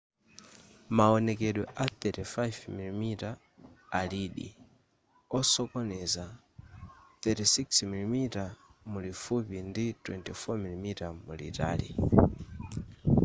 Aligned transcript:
mawonekedwe 0.97 1.65
a 1.83 1.85
35mm 2.01 3.03
alidi 3.99 4.47
osokoneza 5.37 6.25
36mm 7.23 8.15
mulifupi 8.91 9.57
ndi 9.69 9.85
24mm 10.05 10.99
mulitali 11.25 11.89